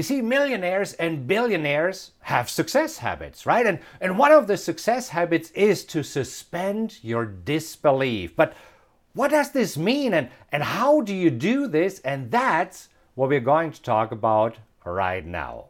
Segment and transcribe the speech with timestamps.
[0.00, 3.66] You see, millionaires and billionaires have success habits, right?
[3.66, 8.34] And, and one of the success habits is to suspend your disbelief.
[8.34, 8.54] But
[9.12, 11.98] what does this mean and, and how do you do this?
[11.98, 14.56] And that's what we're going to talk about
[14.86, 15.66] right now.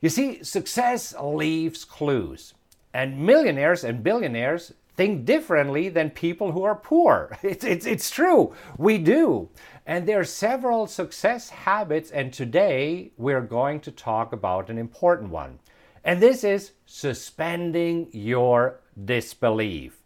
[0.00, 2.54] You see, success leaves clues.
[2.94, 7.36] And millionaires and billionaires think differently than people who are poor.
[7.42, 9.48] It's, it's, it's true, we do.
[9.86, 15.30] And there are several success habits, and today we're going to talk about an important
[15.30, 15.58] one.
[16.04, 20.02] And this is suspending your disbelief.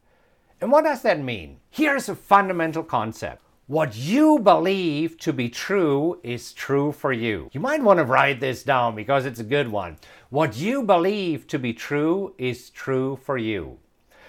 [0.61, 1.59] And what does that mean?
[1.71, 3.43] Here's a fundamental concept.
[3.69, 7.51] What you believe to be true is true for you.
[7.53, 9.99] You might want to write this down because it's a good one.
[10.31, 13.79] What you believe to be true is true for you.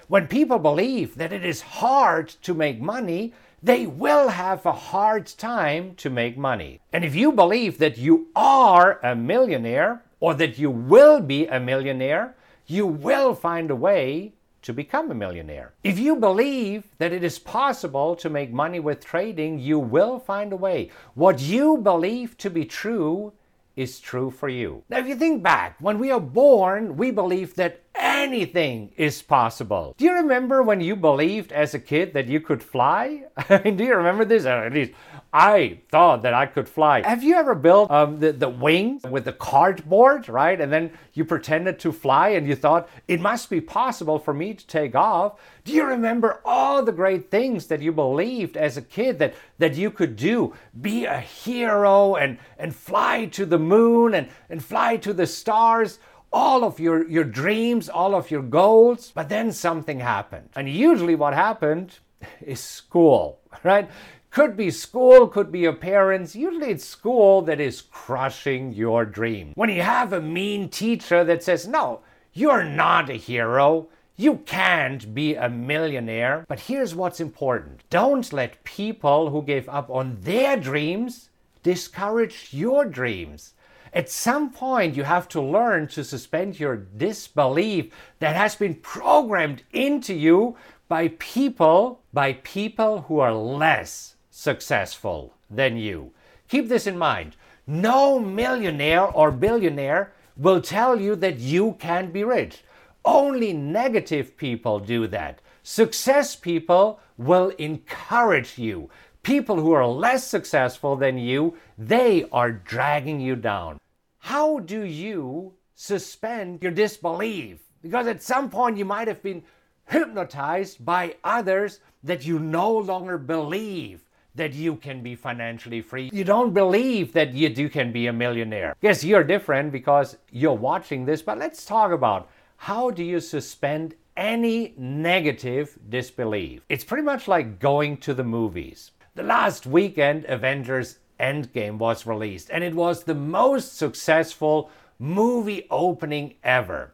[0.10, 5.28] When people believe that it is hard to make money, they will have a hard
[5.28, 6.82] time to make money.
[6.92, 11.60] And if you believe that you are a millionaire or that you will be a
[11.60, 12.36] millionaire,
[12.66, 15.74] you will find a way to become a millionaire.
[15.84, 20.52] If you believe that it is possible to make money with trading, you will find
[20.52, 20.90] a way.
[21.14, 23.32] What you believe to be true
[23.76, 24.84] is true for you.
[24.90, 29.94] Now, if you think back, when we are born, we believe that anything is possible.
[29.98, 33.26] Do you remember when you believed as a kid that you could fly?
[33.50, 34.46] Do you remember this?
[34.46, 34.94] At least
[35.32, 37.04] I thought that I could fly.
[37.08, 40.60] Have you ever built um, the, the wings with the cardboard, right?
[40.60, 44.54] And then you pretended to fly and you thought it must be possible for me
[44.54, 45.40] to take off.
[45.66, 49.76] Do you remember all the great things that you believed as a kid that, that
[49.76, 50.56] you could do?
[50.82, 56.00] Be a hero and, and fly to the moon and, and fly to the stars
[56.32, 60.50] all of your, your dreams, all of your goals, but then something happened.
[60.56, 62.00] And usually, what happened
[62.42, 63.90] is school, right?
[64.32, 66.36] Could be school, could be your parents.
[66.36, 69.54] Usually it's school that is crushing your dream.
[69.56, 72.02] When you have a mean teacher that says, No,
[72.32, 73.88] you're not a hero.
[74.16, 76.46] You can't be a millionaire.
[76.48, 81.30] But here's what's important don't let people who gave up on their dreams
[81.64, 83.54] discourage your dreams.
[83.94, 89.64] At some point, you have to learn to suspend your disbelief that has been programmed
[89.72, 90.56] into you
[90.88, 96.12] by people, by people who are less successful than you.
[96.48, 97.36] Keep this in mind.
[97.66, 102.64] No millionaire or billionaire will tell you that you can be rich.
[103.06, 105.40] Only negative people do that.
[105.64, 108.90] Success people will encourage you.
[109.24, 113.78] People who are less successful than you, they are dragging you down.
[114.20, 117.60] How do you suspend your disbelief?
[117.82, 119.44] Because at some point you might have been
[119.86, 124.04] hypnotized by others that you no longer believe
[124.36, 126.10] that you can be financially free.
[126.14, 128.76] You don't believe that you, you can be a millionaire.
[128.82, 133.96] Yes, you're different because you're watching this, but let's talk about how do you suspend
[134.16, 136.62] any negative disbelief?
[136.70, 138.92] It's pretty much like going to the movies.
[139.20, 146.36] The last weekend, Avengers Endgame was released, and it was the most successful movie opening
[146.42, 146.94] ever.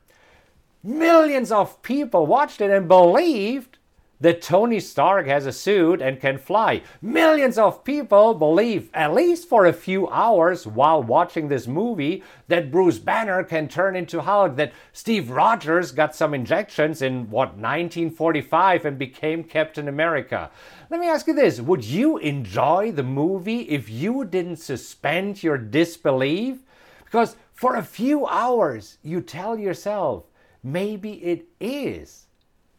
[0.81, 3.77] Millions of people watched it and believed
[4.25, 6.81] that Tony Stark has a suit and can fly.
[6.99, 12.71] Millions of people believe, at least for a few hours while watching this movie, that
[12.71, 18.85] Bruce Banner can turn into Hulk, that Steve Rogers got some injections in what, 1945
[18.85, 20.49] and became Captain America.
[20.89, 25.59] Let me ask you this Would you enjoy the movie if you didn't suspend your
[25.59, 26.63] disbelief?
[27.03, 30.23] Because for a few hours, you tell yourself,
[30.63, 32.25] maybe it is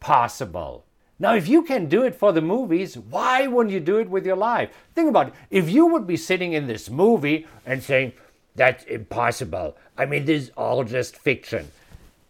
[0.01, 0.83] possible.
[1.19, 4.25] Now, if you can do it for the movies, why wouldn't you do it with
[4.25, 4.69] your life?
[4.93, 5.33] Think about it.
[5.49, 8.13] If you would be sitting in this movie and saying,
[8.55, 9.77] that's impossible.
[9.97, 11.71] I mean, this is all just fiction.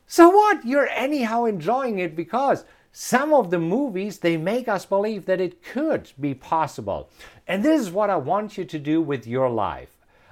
[0.07, 0.65] So what?
[0.65, 2.63] You're anyhow enjoying it because
[2.93, 7.09] some of the movies they make us believe that it could be possible.
[7.47, 9.89] And this is what I want you to do with your life.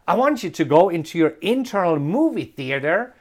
[0.07, 3.15] I want you to go into your internal movie theater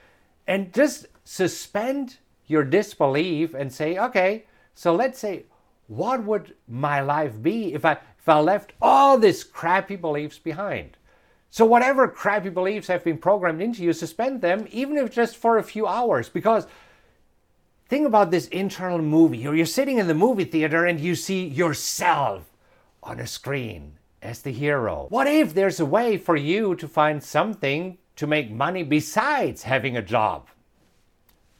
[0.46, 4.44] and just suspend your disbelief and say, okay,
[4.74, 5.44] so let's say,
[5.86, 10.96] what would my life be if I, if I left all these crappy beliefs behind?
[11.50, 15.56] So, whatever crappy beliefs have been programmed into you, suspend them, even if just for
[15.56, 16.28] a few hours.
[16.28, 16.66] Because
[17.88, 19.38] think about this internal movie.
[19.38, 22.50] You're, you're sitting in the movie theater and you see yourself
[23.04, 25.06] on a screen as the hero.
[25.10, 29.96] What if there's a way for you to find something to make money besides having
[29.96, 30.48] a job?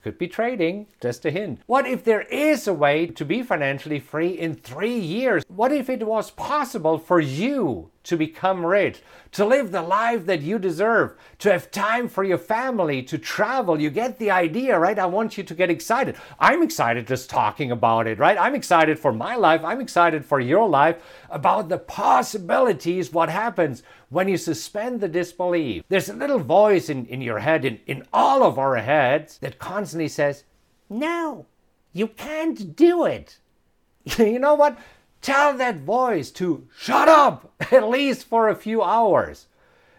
[0.04, 1.60] Could be trading, just a hint.
[1.64, 5.44] What if there is a way to be financially free in three years?
[5.48, 9.02] What if it was possible for you to become rich,
[9.32, 13.80] to live the life that you deserve, to have time for your family, to travel.
[13.80, 14.98] You get the idea, right?
[14.98, 16.16] I want you to get excited.
[16.38, 18.38] I'm excited just talking about it, right?
[18.38, 19.64] I'm excited for my life.
[19.64, 25.82] I'm excited for your life about the possibilities, what happens when you suspend the disbelief.
[25.88, 29.58] There's a little voice in, in your head, in, in all of our heads, that
[29.58, 30.44] constantly says,
[30.88, 31.46] No,
[31.92, 33.38] you can't do it.
[34.18, 34.78] you know what?
[35.25, 39.47] Tell that voice to shut up, at least for a few hours.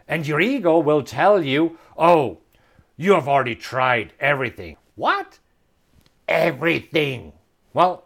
[0.08, 2.42] And your ego will tell you, oh,
[2.96, 4.78] you have already tried everything.
[4.94, 5.40] What?
[6.28, 7.34] Everything.
[7.74, 8.04] Well,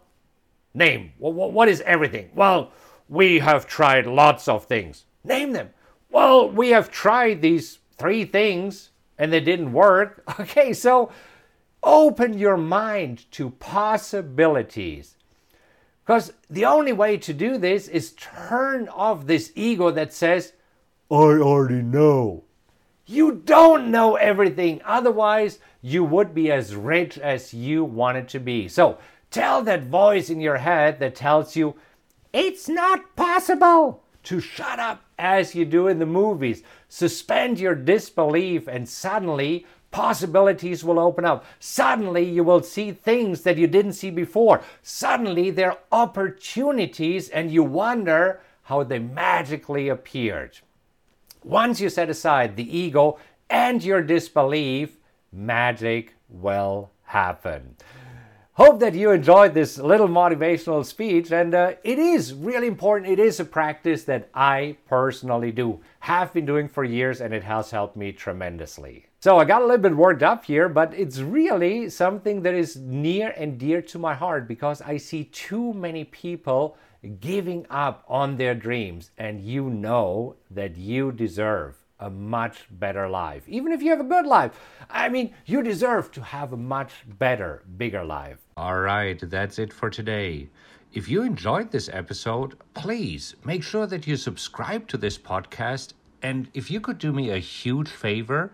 [0.73, 1.11] name.
[1.17, 2.29] What is everything?
[2.33, 2.71] Well,
[3.09, 5.03] we have tried lots of things.
[5.25, 5.71] Name them.
[6.09, 10.23] Well, we have tried these three things and they didn't work.
[10.39, 11.11] Okay, so
[11.83, 15.17] open your mind to possibilities.
[16.09, 20.53] Because the only way to do this is turn off this ego that says,
[21.11, 22.45] I already know.
[23.05, 24.81] You don't know everything.
[24.83, 28.67] Otherwise, you would be as rich as you wanted to be.
[28.67, 28.97] So
[29.29, 31.75] tell that voice in your head that tells you,
[32.33, 36.63] it's not possible to shut up as you do in the movies.
[36.87, 41.45] Suspend your disbelief, and suddenly possibilities will open up.
[41.59, 44.61] Suddenly, you will see things that you didn't see before.
[44.83, 50.59] Suddenly, there are opportunities, and you wonder how they magically appeared.
[51.43, 53.17] Once you set aside the ego
[53.49, 54.97] and your disbelief,
[55.31, 57.75] magic will happen.
[58.53, 63.09] Hope that you enjoyed this little motivational speech, and uh, it is really important.
[63.09, 67.43] It is a practice that I personally do, have been doing for years, and it
[67.43, 69.08] has helped me tremendously.
[69.21, 72.77] So I got a little bit worked up here, but it's really something that is
[72.77, 76.77] near and dear to my heart because I see too many people
[77.19, 83.43] giving up on their dreams, and you know that you deserve a much better life.
[83.49, 84.57] Even if you have a good life,
[84.89, 88.37] I mean, you deserve to have a much better, bigger life.
[88.55, 90.47] All right, that's it for today.
[90.93, 95.91] If you enjoyed this episode, please make sure that you subscribe to this podcast.
[96.21, 98.53] And if you could do me a huge favor